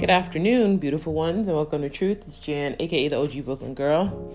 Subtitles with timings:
[0.00, 2.22] Good afternoon, beautiful ones, and welcome to Truth.
[2.26, 4.34] It's Jan, aka the OG Brooklyn Girl.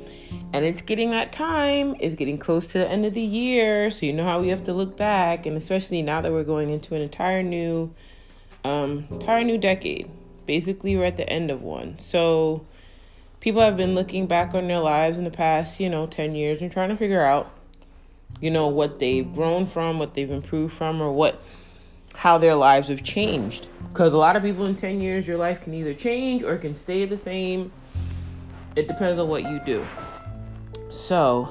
[0.54, 1.96] And it's getting that time.
[2.00, 4.64] It's getting close to the end of the year, so you know how we have
[4.66, 7.92] to look back, and especially now that we're going into an entire new,
[8.64, 10.08] um, entire new decade.
[10.46, 11.98] Basically, we're at the end of one.
[11.98, 12.68] So
[13.40, 16.62] people have been looking back on their lives in the past, you know, ten years
[16.62, 17.52] and trying to figure out,
[18.40, 21.42] you know, what they've grown from, what they've improved from, or what
[22.18, 23.68] how their lives have changed.
[23.92, 26.76] Because a lot of people in 10 years, your life can either change or can
[26.76, 27.72] stay the same.
[28.76, 29.86] It depends on what you do.
[30.90, 31.50] So,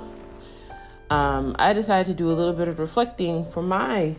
[1.10, 4.16] um, I decided to do a little bit of reflecting for my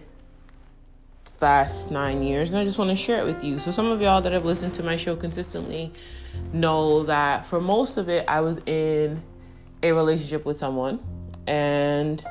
[1.41, 3.59] last nine years, and I just want to share it with you.
[3.59, 5.91] So, some of y'all that have listened to my show consistently
[6.53, 9.22] know that for most of it, I was in
[9.84, 11.00] a relationship with someone,
[11.48, 12.23] and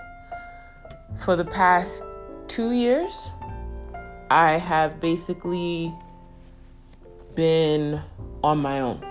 [1.25, 2.03] for the past
[2.49, 3.31] two years,
[4.31, 5.93] I have basically
[7.35, 8.01] been
[8.43, 9.05] on my own.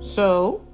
[0.00, 0.64] So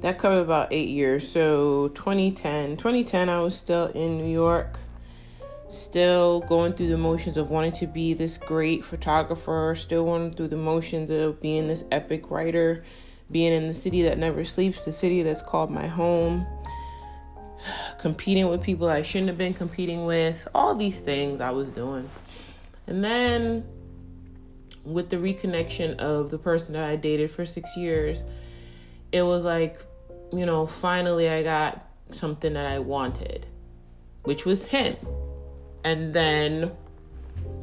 [0.00, 1.28] that covered about eight years.
[1.28, 4.78] So 2010, 2010, I was still in New York,
[5.68, 10.48] still going through the motions of wanting to be this great photographer, still going through
[10.48, 12.84] the motions of being this epic writer,
[13.30, 16.46] being in the city that never sleeps, the city that's called my home
[18.00, 22.10] competing with people I shouldn't have been competing with, all these things I was doing.
[22.86, 23.64] And then
[24.84, 28.22] with the reconnection of the person that I dated for six years,
[29.12, 29.78] it was like,
[30.32, 33.46] you know, finally I got something that I wanted,
[34.22, 34.96] which was him.
[35.84, 36.72] And then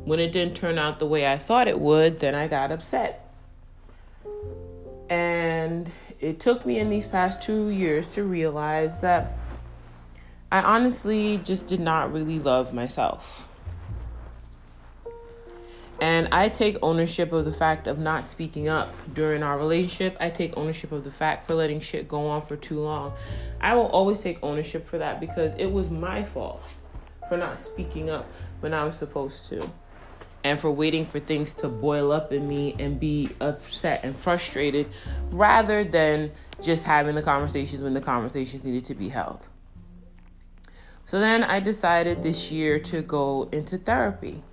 [0.06, 3.34] when it didn't turn out the way I thought it would, then I got upset.
[5.10, 9.38] And it took me in these past two years to realize that
[10.50, 13.48] I honestly just did not really love myself.
[16.00, 20.16] And I take ownership of the fact of not speaking up during our relationship.
[20.19, 23.13] I take ownership of the fact for letting shit go on for too long.
[23.59, 26.64] I will always take ownership for that because it was my fault
[27.28, 28.29] for not speaking up
[28.59, 29.69] when I was supposed to.
[30.44, 34.88] And for waiting for things to boil up in me and be upset and frustrated
[35.31, 36.31] rather than
[36.62, 39.41] just having the conversations when the conversations needed to be held.
[41.07, 44.44] So then I decided this year to go into therapy.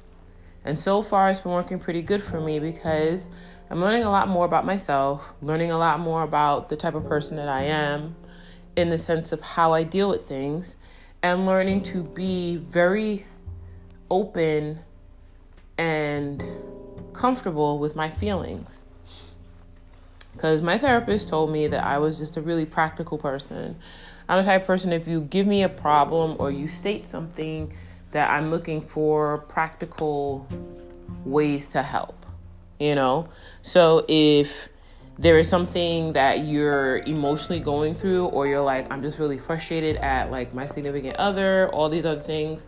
[0.64, 3.28] And so far, it's been working pretty good for me because
[3.68, 7.08] I'm learning a lot more about myself, learning a lot more about the type of
[7.08, 8.14] person that I am
[8.76, 10.76] in the sense of how I deal with things,
[11.24, 13.26] and learning to be very
[14.08, 14.78] open
[15.76, 16.40] and
[17.14, 18.78] comfortable with my feelings.
[20.34, 23.76] Because my therapist told me that I was just a really practical person
[24.28, 27.72] I'm the type of person, if you give me a problem or you state something,
[28.12, 30.46] that I'm looking for practical
[31.24, 32.24] ways to help,
[32.78, 33.28] you know?
[33.60, 34.68] So if
[35.18, 39.96] there is something that you're emotionally going through, or you're like, I'm just really frustrated
[39.96, 42.64] at like my significant other, all these other things,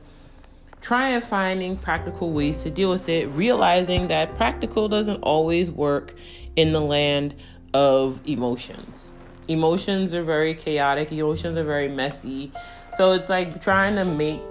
[0.81, 6.15] try and finding practical ways to deal with it, realizing that practical doesn't always work
[6.55, 7.35] in the land
[7.77, 9.11] of emotions
[9.49, 12.53] emotions are very chaotic, emotions are very messy.
[12.97, 14.43] So it's like trying to make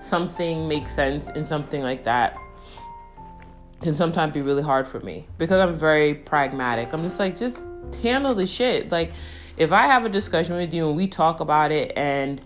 [0.00, 2.36] something make sense in something like that
[3.82, 6.92] can sometimes be really hard for me because I'm very pragmatic.
[6.92, 7.58] I'm just like, just
[8.02, 8.90] handle the shit.
[8.90, 9.12] Like,
[9.56, 12.40] if I have a discussion with you and we talk about it and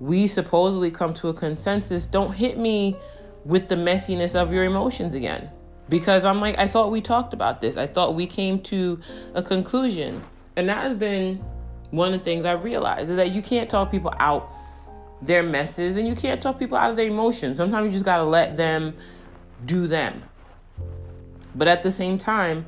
[0.00, 2.96] we supposedly come to a consensus, don't hit me
[3.44, 5.50] with the messiness of your emotions again.
[5.92, 7.76] Because I'm like, I thought we talked about this.
[7.76, 8.98] I thought we came to
[9.34, 10.22] a conclusion.
[10.56, 11.44] And that has been
[11.90, 14.50] one of the things I've realized is that you can't talk people out
[15.20, 17.58] their messes and you can't talk people out of their emotions.
[17.58, 18.94] Sometimes you just got to let them
[19.66, 20.22] do them.
[21.54, 22.64] But at the same time,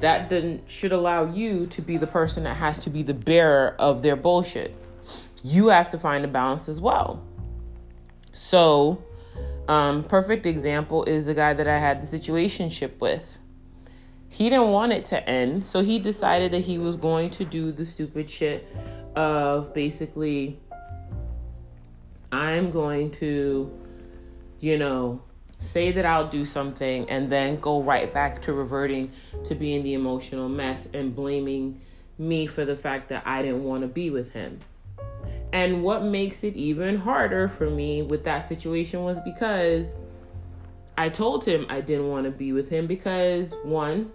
[0.00, 3.76] that then should allow you to be the person that has to be the bearer
[3.78, 4.74] of their bullshit.
[5.44, 7.22] You have to find a balance as well.
[8.32, 9.04] So,
[9.68, 13.38] um, perfect example is the guy that I had the situationship with
[14.32, 17.70] he didn't want it to end, so he decided that he was going to do
[17.70, 18.66] the stupid shit
[19.14, 20.58] of basically,
[22.32, 23.70] I'm going to,
[24.58, 25.20] you know,
[25.58, 29.10] say that I'll do something and then go right back to reverting
[29.44, 31.82] to being the emotional mess and blaming
[32.16, 34.60] me for the fact that I didn't want to be with him.
[35.52, 39.86] And what makes it even harder for me with that situation was because
[40.96, 44.10] I told him I didn't want to be with him because one,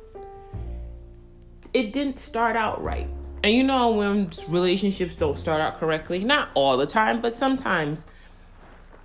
[1.73, 3.07] it didn't start out right.
[3.43, 8.03] And you know when relationships don't start out correctly, not all the time, but sometimes,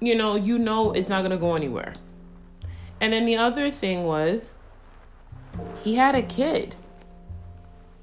[0.00, 1.93] you know, you know it's not going to go anywhere.
[3.00, 4.52] And then the other thing was
[5.85, 6.75] he had a kid.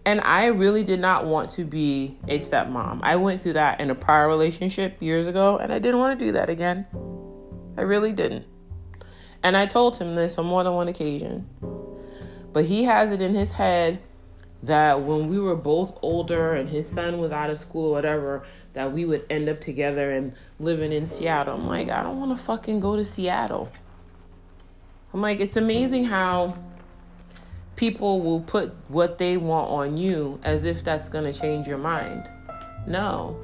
[0.05, 3.01] And I really did not want to be a stepmom.
[3.03, 6.25] I went through that in a prior relationship years ago, and I didn't want to
[6.25, 6.87] do that again.
[7.77, 8.45] I really didn't.
[9.43, 11.49] And I told him this on more than one occasion.
[12.51, 14.01] But he has it in his head
[14.63, 18.45] that when we were both older and his son was out of school or whatever,
[18.73, 21.55] that we would end up together and living in Seattle.
[21.55, 23.71] I'm like, I don't want to fucking go to Seattle.
[25.13, 26.57] I'm like, it's amazing how
[27.79, 31.77] people will put what they want on you as if that's going to change your
[31.77, 32.29] mind.
[32.85, 33.39] No.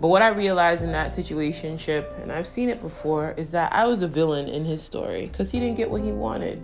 [0.00, 1.78] But what I realized in that situation,
[2.22, 5.50] and I've seen it before, is that I was the villain in his story because
[5.50, 6.62] he didn't get what he wanted.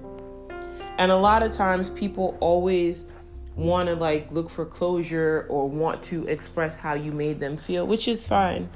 [0.97, 3.05] And a lot of times people always
[3.57, 7.87] want to like look for closure or want to express how you made them feel,
[7.87, 8.71] which is fine.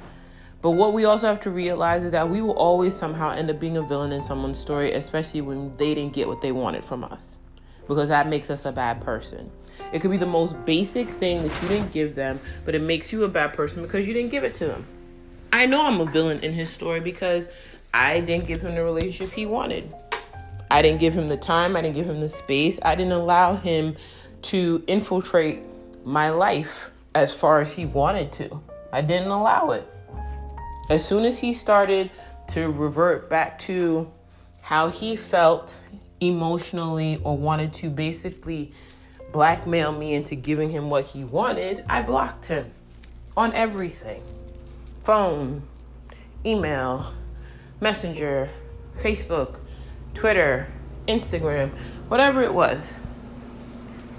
[0.60, 3.58] But what we also have to realize is that we will always somehow end up
[3.58, 7.02] being a villain in someone's story, especially when they didn't get what they wanted from
[7.02, 7.38] us,
[7.88, 9.50] because that makes us a bad person.
[9.92, 13.12] It could be the most basic thing that you didn't give them, but it makes
[13.12, 14.84] you a bad person because you didn't give it to them.
[15.52, 17.46] I know I'm a villain in his story because
[17.92, 19.92] I didn't give him the relationship he wanted.
[20.70, 23.54] I didn't give him the time, I didn't give him the space, I didn't allow
[23.54, 23.96] him
[24.42, 25.60] to infiltrate
[26.04, 28.60] my life as far as he wanted to.
[28.92, 29.86] I didn't allow it.
[30.90, 32.10] As soon as he started
[32.48, 34.10] to revert back to
[34.62, 35.78] how he felt
[36.28, 38.72] emotionally or wanted to basically
[39.32, 42.70] blackmail me into giving him what he wanted, I blocked him
[43.36, 44.22] on everything
[45.00, 45.62] phone,
[46.46, 47.12] email,
[47.80, 48.48] messenger,
[48.94, 49.58] Facebook,
[50.14, 50.66] Twitter,
[51.06, 51.76] Instagram,
[52.08, 52.98] whatever it was.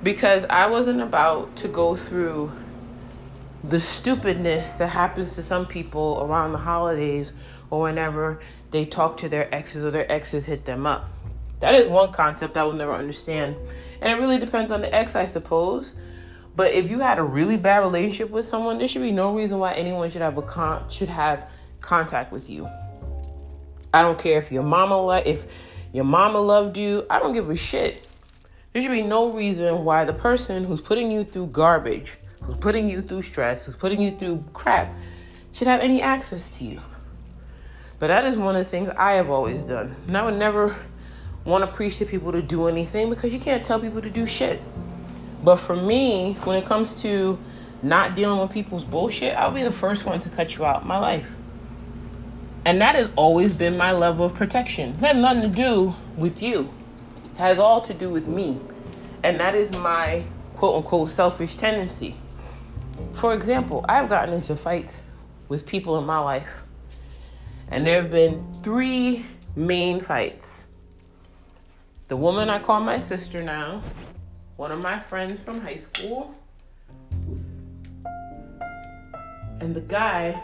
[0.03, 2.51] Because I wasn't about to go through
[3.63, 7.33] the stupidness that happens to some people around the holidays
[7.71, 11.09] or whenever they talk to their exes or their exes hit them up.
[11.59, 13.55] That is one concept I will never understand.
[14.01, 15.93] And it really depends on the ex, I suppose.
[16.55, 19.59] But if you had a really bad relationship with someone, there should be no reason
[19.59, 22.67] why anyone should have a con- should have contact with you.
[23.93, 25.45] I don't care if your mama lo- if
[25.93, 27.05] your mama loved you.
[27.09, 28.07] I don't give a shit.
[28.73, 32.89] There should be no reason why the person who's putting you through garbage, who's putting
[32.89, 34.93] you through stress, who's putting you through crap,
[35.53, 36.81] should have any access to you.
[37.99, 39.95] But that is one of the things I have always done.
[40.07, 40.75] And I would never
[41.45, 44.25] want to preach to people to do anything because you can't tell people to do
[44.25, 44.61] shit.
[45.43, 47.37] But for me, when it comes to
[47.83, 50.97] not dealing with people's bullshit, I'll be the first one to cut you out my
[50.97, 51.29] life.
[52.65, 54.89] And that has always been my level of protection.
[54.89, 56.71] It has nothing to do with you.
[57.31, 58.59] It has all to do with me.
[59.23, 60.23] And that is my
[60.55, 62.15] quote unquote selfish tendency.
[63.13, 65.01] For example, I've gotten into fights
[65.47, 66.63] with people in my life.
[67.69, 69.25] And there have been three
[69.55, 70.54] main fights
[72.07, 73.81] the woman I call my sister now,
[74.57, 76.35] one of my friends from high school,
[79.59, 80.39] and the guy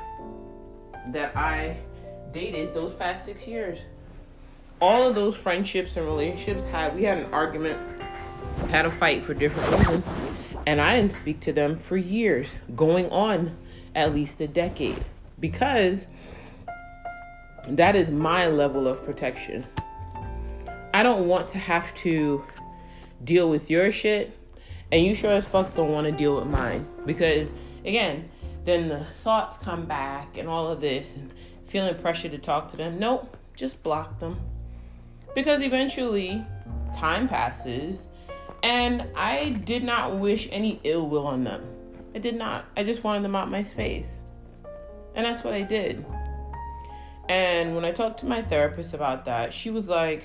[1.10, 1.78] that I
[2.34, 3.80] dated those past six years.
[4.80, 7.78] All of those friendships and relationships had we had an argument,
[8.70, 10.06] had a fight for different reasons,
[10.66, 13.56] and I didn't speak to them for years, going on
[13.94, 15.04] at least a decade,
[15.40, 16.08] because
[17.68, 19.68] that is my level of protection.
[20.94, 22.44] I don't want to have to
[23.24, 24.38] deal with your shit,
[24.92, 26.86] and you sure as fuck don't want to deal with mine.
[27.06, 27.54] Because,
[27.86, 28.30] again,
[28.64, 31.32] then the thoughts come back and all of this, and
[31.68, 33.00] feeling pressure to talk to them.
[33.00, 34.40] Nope, just block them.
[35.34, 36.46] Because eventually,
[36.98, 38.02] time passes,
[38.64, 41.64] and I did not wish any ill will on them.
[42.14, 42.66] I did not.
[42.76, 44.10] I just wanted them out my space.
[45.16, 46.06] And that's what I did.
[47.30, 50.24] And when I talked to my therapist about that, she was like,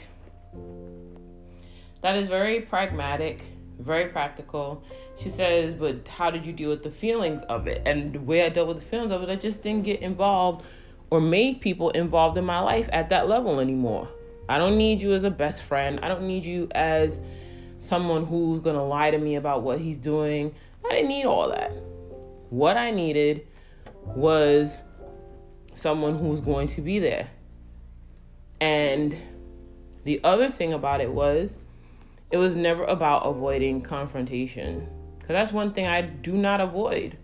[2.03, 3.43] that is very pragmatic,
[3.79, 4.83] very practical.
[5.19, 7.83] She says, but how did you deal with the feelings of it?
[7.87, 10.65] And the way I dealt with the feelings of it, I just didn't get involved
[11.11, 14.09] or made people involved in my life at that level anymore.
[14.49, 15.99] I don't need you as a best friend.
[16.03, 17.21] I don't need you as
[17.79, 20.55] someone who's going to lie to me about what he's doing.
[20.85, 21.73] I didn't need all that.
[22.51, 23.47] What I needed
[24.05, 24.81] was
[25.73, 27.29] someone who's going to be there.
[28.61, 29.17] And
[30.07, 31.57] the other thing about it was,
[32.31, 34.89] it was never about avoiding confrontation.
[35.19, 37.19] Because that's one thing I do not avoid.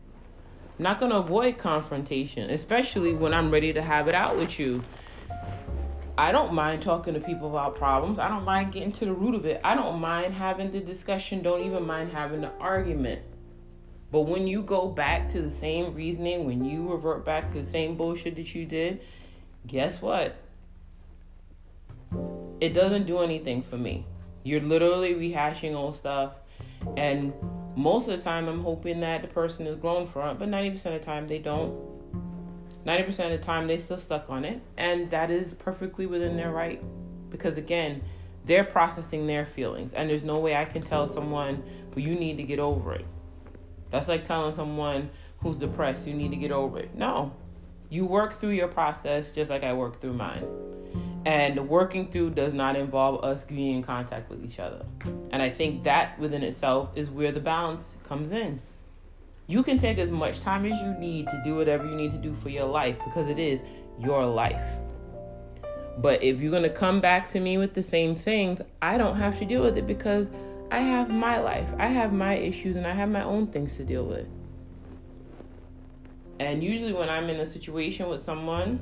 [0.79, 4.59] I'm not going to avoid confrontation, especially when I'm ready to have it out with
[4.59, 4.83] you.
[6.19, 8.19] I don't mind talking to people about problems.
[8.19, 9.61] I don't mind getting to the root of it.
[9.63, 13.23] I don't mind having the discussion, don't even mind having the argument.
[14.11, 17.71] But when you go back to the same reasoning, when you revert back to the
[17.71, 19.03] same bullshit that you did,
[19.69, 20.42] guess what?
[22.63, 24.07] It doesn't do anything for me.
[24.45, 26.35] You're literally rehashing old stuff.
[26.97, 27.33] And
[27.75, 30.77] most of the time, I'm hoping that the person is grown from it, but 90%
[30.77, 31.77] of the time, they don't.
[32.87, 34.63] 90% of the time, they still stuck on it.
[34.77, 36.81] And that is perfectly within their right.
[37.31, 38.01] Because again,
[38.45, 39.93] they're processing their feelings.
[39.93, 41.65] And there's no way I can tell someone,
[41.97, 43.07] well, you need to get over it.
[43.91, 46.95] That's like telling someone who's depressed, you need to get over it.
[46.95, 47.35] No.
[47.91, 50.47] You work through your process just like I work through mine.
[51.25, 54.85] And working through does not involve us being in contact with each other.
[55.31, 58.61] And I think that within itself is where the balance comes in.
[59.47, 62.19] You can take as much time as you need to do whatever you need to
[62.19, 63.63] do for your life because it is
[64.01, 64.63] your life.
[65.99, 69.17] But if you're going to come back to me with the same things, I don't
[69.17, 70.31] have to deal with it because
[70.71, 71.71] I have my life.
[71.79, 74.27] I have my issues and I have my own things to deal with.
[76.41, 78.81] And usually, when I'm in a situation with someone,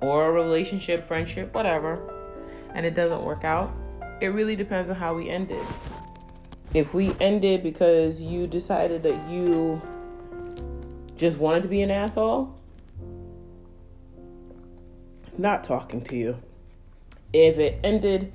[0.00, 2.12] or a relationship, friendship, whatever,
[2.74, 3.74] and it doesn't work out,
[4.20, 5.64] it really depends on how we end it.
[6.74, 9.80] If we ended because you decided that you
[11.16, 12.54] just wanted to be an asshole,
[15.38, 16.36] not talking to you.
[17.32, 18.32] If it ended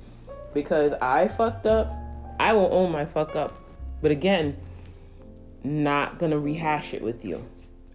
[0.54, 1.92] because I fucked up,
[2.38, 3.56] I will own my fuck up.
[4.00, 4.56] But again,
[5.64, 7.46] not gonna rehash it with you.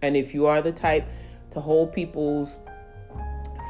[0.02, 1.06] And if you are the type
[1.50, 2.56] to hold people's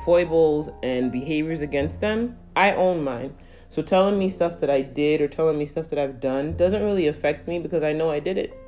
[0.05, 3.35] foibles and behaviors against them, I own mine.
[3.71, 6.83] So telling me stuff that I did or telling me stuff that I've done doesn't
[6.83, 8.59] really affect me because I know I did it.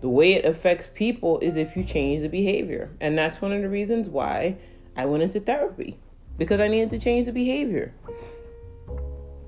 [0.00, 2.90] The way it affects people is if you change the behavior.
[3.00, 4.56] And that's one of the reasons why
[4.96, 5.98] I went into therapy
[6.36, 7.92] because I needed to change the behavior.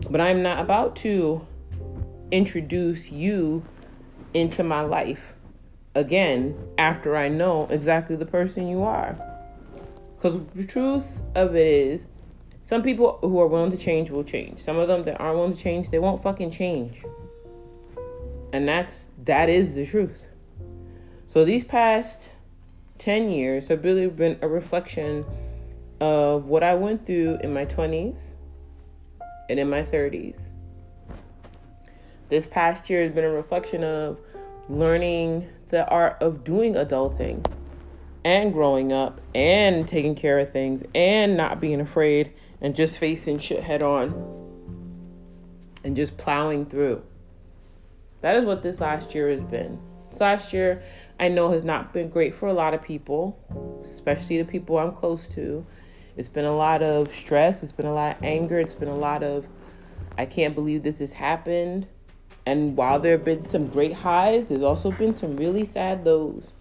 [0.08, 1.46] But I'm not about to
[2.32, 3.64] introduce you
[4.34, 5.34] into my life
[5.94, 9.29] again after I know exactly the person you are.
[10.20, 12.08] Because the truth of it is,
[12.62, 14.58] some people who are willing to change will change.
[14.58, 17.02] Some of them that aren't willing to change, they won't fucking change.
[18.52, 20.26] And that's that is the truth.
[21.26, 22.28] So these past
[22.98, 25.24] 10 years have really been a reflection
[26.02, 28.18] of what I went through in my 20s
[29.48, 30.38] and in my 30s.
[32.28, 34.20] This past year has been a reflection of
[34.68, 37.42] learning the art of doing adulting
[38.24, 43.38] and growing up and taking care of things and not being afraid and just facing
[43.38, 44.40] shit head on
[45.84, 47.02] and just plowing through.
[48.20, 49.80] That is what this last year has been.
[50.10, 50.82] This last year,
[51.18, 53.38] I know, has not been great for a lot of people,
[53.84, 55.64] especially the people I'm close to.
[56.16, 58.96] It's been a lot of stress, it's been a lot of anger, it's been a
[58.96, 59.46] lot of,
[60.18, 61.86] I can't believe this has happened.
[62.44, 66.52] And while there have been some great highs, there's also been some really sad lows.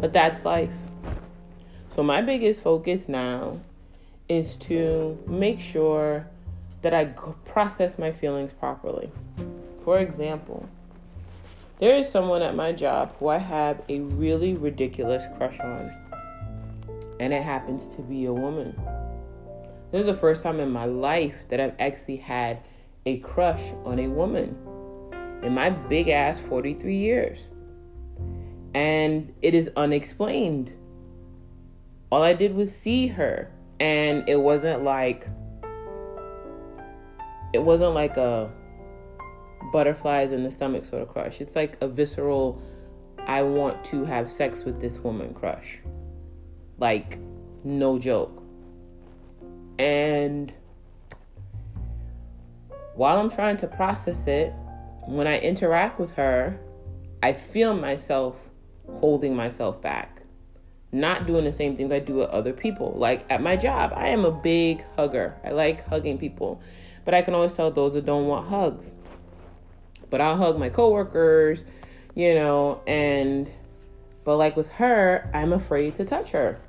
[0.00, 0.70] But that's life.
[1.90, 3.58] So, my biggest focus now
[4.28, 6.26] is to make sure
[6.82, 7.06] that I
[7.44, 9.10] process my feelings properly.
[9.82, 10.68] For example,
[11.78, 15.92] there is someone at my job who I have a really ridiculous crush on,
[17.18, 18.78] and it happens to be a woman.
[19.90, 22.58] This is the first time in my life that I've actually had
[23.06, 24.56] a crush on a woman
[25.42, 27.50] in my big ass 43 years
[28.74, 30.72] and it is unexplained.
[32.10, 35.28] All I did was see her, and it wasn't like
[37.52, 38.52] it wasn't like a
[39.72, 41.40] butterflies in the stomach sort of crush.
[41.40, 42.60] It's like a visceral
[43.26, 45.78] I want to have sex with this woman crush.
[46.78, 47.18] Like
[47.64, 48.42] no joke.
[49.78, 50.52] And
[52.94, 54.52] while I'm trying to process it,
[55.06, 56.58] when I interact with her,
[57.22, 58.50] I feel myself
[58.94, 60.22] holding myself back,
[60.92, 62.94] not doing the same things I do with other people.
[62.96, 65.34] Like at my job, I am a big hugger.
[65.44, 66.60] I like hugging people,
[67.04, 68.90] but I can always tell those that don't want hugs.
[70.08, 71.60] But I'll hug my coworkers,
[72.14, 73.50] you know, and
[74.24, 76.60] but like with her, I'm afraid to touch her.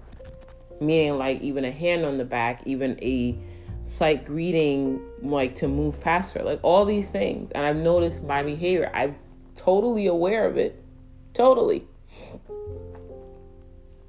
[0.80, 3.38] Meaning like even a hand on the back, even a
[3.82, 7.52] sight greeting, like to move past her, like all these things.
[7.56, 8.92] And I've noticed my behavior.
[8.94, 9.16] I'm
[9.56, 10.84] totally aware of it.
[11.34, 11.88] Totally.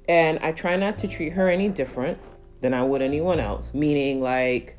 [0.09, 2.17] And I try not to treat her any different
[2.61, 3.71] than I would anyone else.
[3.73, 4.75] Meaning, like,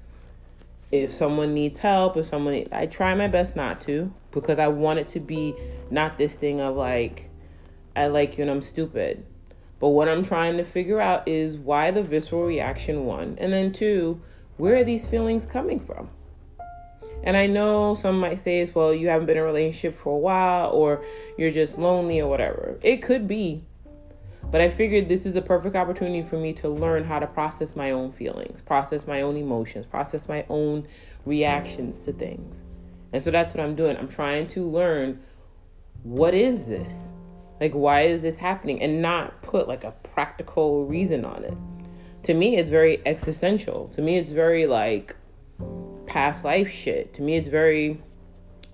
[0.90, 4.99] if someone needs help, if someone, I try my best not to because I want
[4.99, 5.54] it to be
[5.88, 7.30] not this thing of like,
[7.94, 9.25] I like you and I'm stupid.
[9.78, 13.37] But what I'm trying to figure out is why the visceral reaction, one.
[13.40, 14.20] And then two,
[14.56, 16.10] where are these feelings coming from?
[17.22, 20.18] And I know some might say well, you haven't been in a relationship for a
[20.18, 21.04] while or
[21.38, 22.78] you're just lonely or whatever.
[22.82, 23.64] It could be.
[24.50, 27.76] But I figured this is a perfect opportunity for me to learn how to process
[27.76, 30.87] my own feelings, process my own emotions, process my own
[31.25, 32.56] reactions to things.
[33.12, 33.97] And so that's what I'm doing.
[33.97, 35.20] I'm trying to learn
[36.02, 37.09] what is this?
[37.61, 38.82] Like, why is this happening?
[38.82, 41.56] And not put like a practical reason on it.
[42.25, 43.88] To me, it's very existential.
[43.88, 45.14] To me, it's very like
[46.06, 47.14] past life shit.
[47.14, 48.00] To me, it's very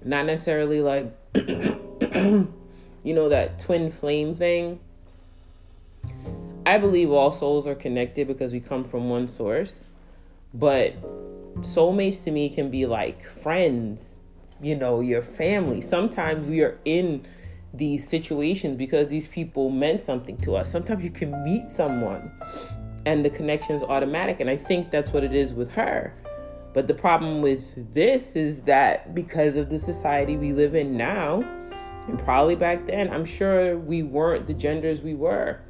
[0.05, 2.49] not necessarily like, you
[3.05, 4.81] know, that twin flame thing
[6.67, 9.85] I believe all souls are connected because we come from one source.
[10.53, 11.01] But
[11.63, 14.17] soulmates to me can be like friends,
[14.61, 15.81] you know, your family.
[15.81, 17.25] Sometimes we are in
[17.73, 20.69] these situations because these people meant something to us.
[20.69, 22.33] Sometimes you can meet someone
[23.07, 24.41] and the connection is automatic.
[24.41, 26.13] And I think that's what it is with her.
[26.75, 31.43] But the problem with this is that because of the society we live in now,
[32.09, 35.61] and probably back then, I'm sure we weren't the genders we were.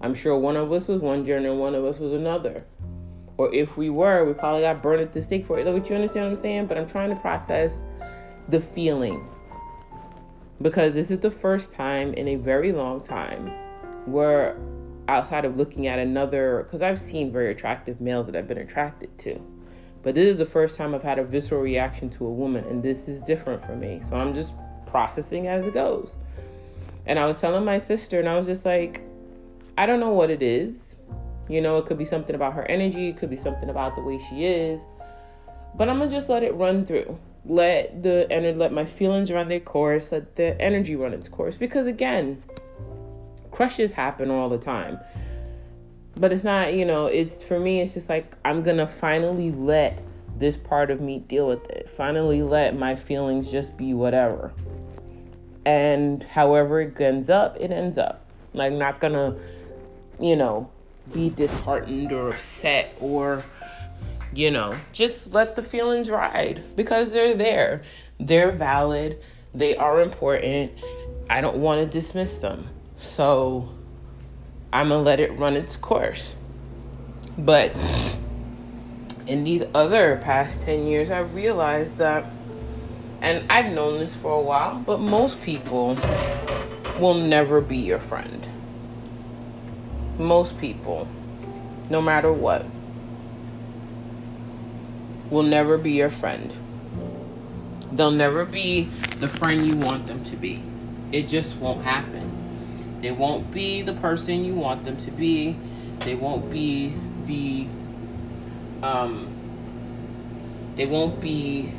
[0.00, 2.64] I'm sure one of us was one gender and one of us was another.
[3.36, 5.66] Or if we were, we probably got burned at the stake for it.
[5.66, 6.66] Like, you understand what I'm saying?
[6.66, 7.72] But I'm trying to process
[8.48, 9.28] the feeling.
[10.60, 13.52] Because this is the first time in a very long time
[14.06, 14.56] where,
[15.06, 19.16] outside of looking at another, because I've seen very attractive males that I've been attracted
[19.18, 19.40] to.
[20.02, 22.82] But this is the first time I've had a visceral reaction to a woman, and
[22.82, 24.00] this is different for me.
[24.08, 24.54] So I'm just
[24.86, 26.16] processing as it goes.
[27.06, 29.02] And I was telling my sister, and I was just like,
[29.78, 30.96] I don't know what it is.
[31.48, 34.02] You know, it could be something about her energy, it could be something about the
[34.02, 34.80] way she is.
[35.76, 37.16] But I'm gonna just let it run through.
[37.44, 41.56] Let the energy, let my feelings run their course, let the energy run its course.
[41.56, 42.42] Because again,
[43.52, 44.98] crushes happen all the time.
[46.16, 50.02] But it's not, you know, it's for me, it's just like I'm gonna finally let
[50.36, 51.88] this part of me deal with it.
[51.88, 54.52] Finally let my feelings just be whatever.
[55.64, 58.24] And however it ends up, it ends up.
[58.54, 59.36] Like not gonna
[60.20, 60.70] you know,
[61.12, 63.42] be disheartened or upset or,
[64.32, 67.82] you know, just let the feelings ride because they're there.
[68.18, 69.18] They're valid.
[69.54, 70.72] They are important.
[71.30, 72.68] I don't want to dismiss them.
[72.98, 73.68] So
[74.72, 76.34] I'm going to let it run its course.
[77.36, 77.76] But
[79.26, 82.26] in these other past 10 years, I've realized that,
[83.20, 85.96] and I've known this for a while, but most people
[86.98, 88.47] will never be your friend
[90.18, 91.08] most people,
[91.88, 92.66] no matter what,
[95.30, 96.52] will never be your friend.
[97.92, 98.84] They'll never be
[99.20, 100.62] the friend you want them to be.
[101.12, 102.98] It just won't happen.
[103.00, 105.56] They won't be the person you want them to be.
[106.00, 106.94] They won't be
[107.26, 107.66] the
[108.82, 109.34] um
[110.76, 111.72] they won't be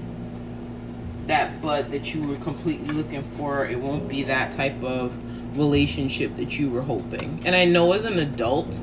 [1.27, 3.65] that bud that you were completely looking for.
[3.65, 5.13] It won't be that type of
[5.53, 7.41] relationship that you were hoping.
[7.45, 8.79] And I know as an adult,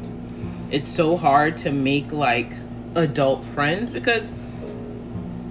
[0.70, 2.50] it's so hard to make like
[2.94, 4.32] adult friends because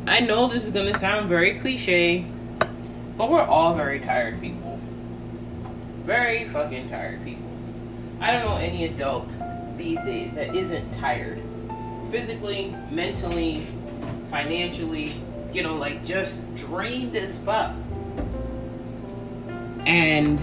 [0.08, 2.26] I know this is going to sound very cliche,
[3.18, 4.80] but we're all very tired people.
[6.04, 7.44] Very fucking tired people.
[8.20, 9.30] I don't know any adult
[9.78, 11.42] these days that isn't tired.
[12.12, 13.66] Physically, mentally,
[14.30, 15.14] financially,
[15.52, 17.74] you know, like just drained as fuck.
[19.86, 20.40] And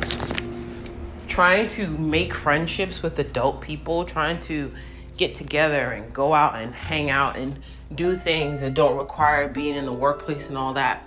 [1.32, 4.70] trying to make friendships with adult people, trying to
[5.16, 7.58] get together and go out and hang out and
[7.94, 11.02] do things that don't require being in the workplace and all that.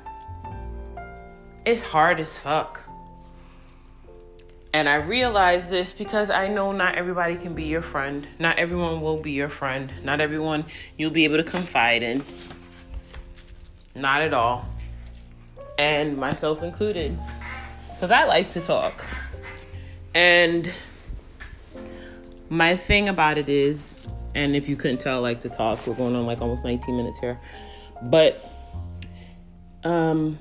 [1.63, 2.81] It's hard as fuck.
[4.73, 8.27] And I realize this because I know not everybody can be your friend.
[8.39, 9.93] Not everyone will be your friend.
[10.03, 10.65] Not everyone
[10.97, 12.25] you'll be able to confide in.
[13.93, 14.67] Not at all.
[15.77, 17.15] And myself included.
[17.93, 19.05] Because I like to talk.
[20.15, 20.71] And
[22.49, 26.15] my thing about it is, and if you couldn't tell, like the talk, we're going
[26.15, 27.39] on like almost 19 minutes here.
[28.01, 28.43] But
[29.83, 30.39] um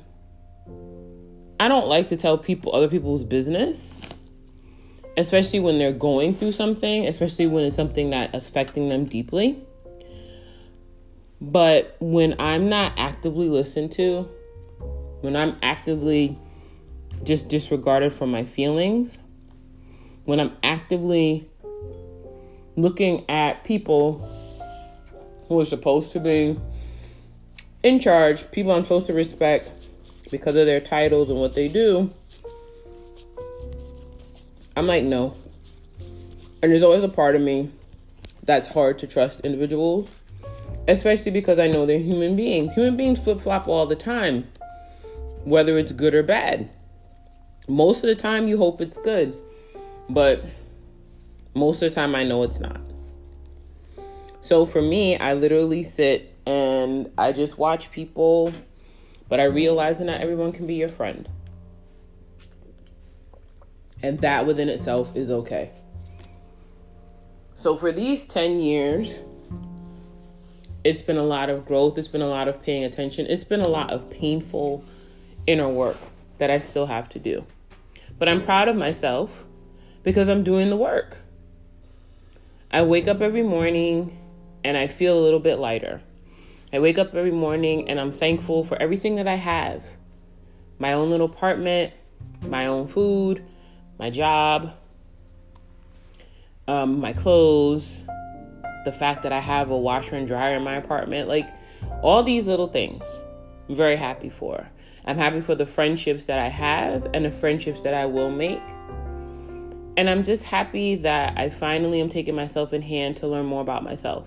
[1.58, 3.90] I don't like to tell people other people's business,
[5.16, 9.58] especially when they're going through something, especially when it's something that's affecting them deeply.
[11.40, 14.22] But when I'm not actively listened to,
[15.20, 16.38] when I'm actively
[17.22, 19.18] just disregarded for my feelings,
[20.24, 21.48] when I'm actively
[22.76, 24.28] looking at people
[25.48, 26.58] who are supposed to be
[27.82, 29.70] in charge, people I'm supposed to respect
[30.30, 32.12] because of their titles and what they do,
[34.76, 35.36] I'm like, no.
[36.62, 37.70] And there's always a part of me
[38.42, 40.08] that's hard to trust individuals,
[40.88, 42.74] especially because I know they're human beings.
[42.74, 44.46] Human beings flip flop all the time,
[45.44, 46.70] whether it's good or bad.
[47.68, 49.36] Most of the time, you hope it's good.
[50.08, 50.44] But
[51.54, 52.80] Most of the time, I know it's not.
[54.40, 58.52] So for me, I literally sit and I just watch people,
[59.28, 61.28] but I realize that not everyone can be your friend.
[64.02, 65.70] And that within itself is okay.
[67.54, 69.20] So for these 10 years,
[70.82, 73.62] it's been a lot of growth, it's been a lot of paying attention, it's been
[73.62, 74.84] a lot of painful
[75.46, 75.96] inner work
[76.38, 77.46] that I still have to do.
[78.18, 79.44] But I'm proud of myself
[80.04, 81.18] because I'm doing the work.
[82.70, 84.16] I wake up every morning
[84.62, 86.00] and I feel a little bit lighter.
[86.72, 89.82] I wake up every morning and I'm thankful for everything that I have
[90.78, 91.92] my own little apartment,
[92.42, 93.44] my own food,
[93.98, 94.72] my job,
[96.66, 98.02] um, my clothes,
[98.84, 101.28] the fact that I have a washer and dryer in my apartment.
[101.28, 101.48] Like
[102.02, 103.04] all these little things,
[103.68, 104.68] I'm very happy for.
[105.06, 108.62] I'm happy for the friendships that I have and the friendships that I will make.
[109.96, 113.60] And I'm just happy that I finally am taking myself in hand to learn more
[113.60, 114.26] about myself.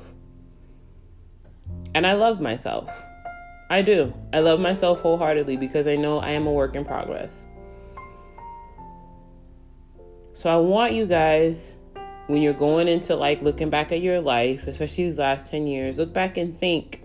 [1.94, 2.90] And I love myself.
[3.70, 4.14] I do.
[4.32, 7.44] I love myself wholeheartedly because I know I am a work in progress.
[10.34, 11.76] So I want you guys,
[12.28, 15.98] when you're going into like looking back at your life, especially these last 10 years,
[15.98, 17.02] look back and think,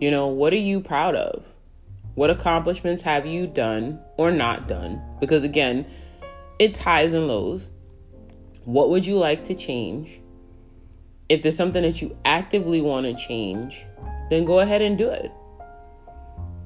[0.00, 1.46] you know, what are you proud of?
[2.16, 5.00] What accomplishments have you done or not done?
[5.20, 5.86] Because again,
[6.60, 7.70] it's highs and lows.
[8.64, 10.20] What would you like to change?
[11.30, 13.86] if there's something that you actively want to change,
[14.30, 15.30] then go ahead and do it.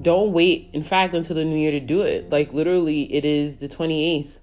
[0.01, 2.31] Don't wait, in fact, until the new year to do it.
[2.31, 4.39] Like, literally, it is the 28th.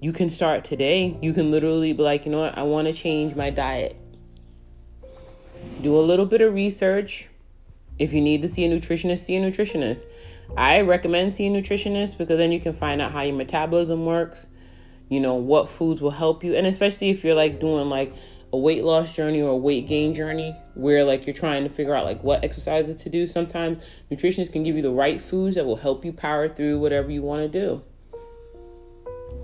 [0.00, 1.18] You can start today.
[1.20, 3.96] You can literally be like, you know what, I want to change my diet.
[5.82, 7.28] Do a little bit of research.
[7.98, 10.04] If you need to see a nutritionist, see a nutritionist.
[10.56, 14.48] I recommend seeing a nutritionist because then you can find out how your metabolism works,
[15.08, 16.54] you know, what foods will help you.
[16.54, 18.14] And especially if you're like doing like
[18.52, 21.94] a weight loss journey or a weight gain journey where like you're trying to figure
[21.94, 25.66] out like what exercises to do sometimes nutritionists can give you the right foods that
[25.66, 27.82] will help you power through whatever you want to do.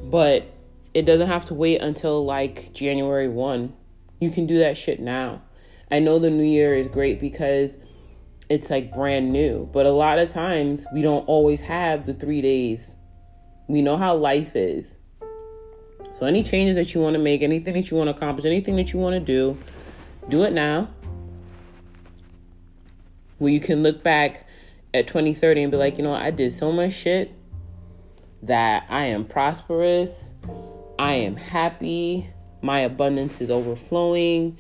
[0.05, 0.47] But
[0.95, 3.73] it doesn't have to wait until like january 1
[4.21, 5.43] you can do that shit now.
[5.91, 7.79] I know the new year is great because
[8.51, 9.71] it's like brand new.
[9.73, 12.91] But a lot of times we don't always have the three days.
[13.69, 14.97] We know how life is.
[16.19, 18.77] So, any changes that you want to make, anything that you want to accomplish, anything
[18.77, 19.57] that you want to do,
[20.29, 20.89] do it now.
[23.39, 24.47] Where you can look back
[24.93, 27.33] at 2030 and be like, you know, I did so much shit
[28.43, 30.25] that I am prosperous,
[30.99, 32.29] I am happy,
[32.61, 34.59] my abundance is overflowing,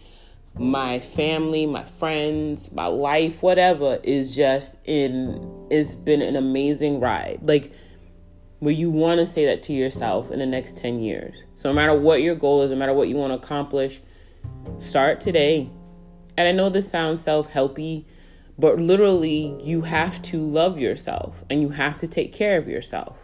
[0.59, 7.41] my family, my friends, my life, whatever is just in it's been an amazing ride.
[7.43, 7.73] Like
[8.61, 11.45] where you want to say that to yourself in the next 10 years.
[11.55, 14.01] So, no matter what your goal is, no matter what you want to accomplish,
[14.79, 15.71] start today.
[16.37, 18.05] And I know this sounds self helpy,
[18.59, 23.17] but literally, you have to love yourself and you have to take care of yourself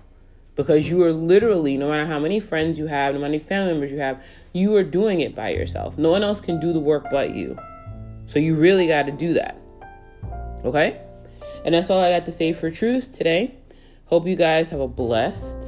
[0.55, 3.39] because you are literally, no matter how many friends you have, no matter how many
[3.39, 4.25] family members you have,
[4.57, 5.99] you are doing it by yourself.
[5.99, 7.59] No one else can do the work but you.
[8.27, 9.57] So, you really got to do that.
[10.64, 11.01] Okay?
[11.64, 13.55] And that's all I got to say for truth today.
[14.07, 15.59] Hope you guys have a blessed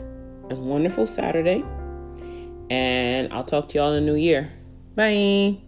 [0.51, 1.64] and wonderful Saturday.
[2.70, 4.53] And I'll talk to y'all in the new year.
[4.94, 5.67] Bye.